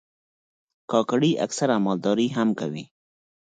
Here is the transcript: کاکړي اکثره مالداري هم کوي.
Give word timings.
کاکړي 0.91 1.31
اکثره 1.45 1.75
مالداري 1.85 2.27
هم 2.37 2.49
کوي. 2.59 2.83